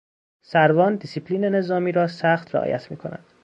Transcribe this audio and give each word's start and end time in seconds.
سروان 0.43 0.95
دیسیپلین 0.95 1.45
نظامی 1.45 1.91
را 1.91 2.07
سخت 2.07 2.55
رعایت 2.55 2.91
میکند. 2.91 3.25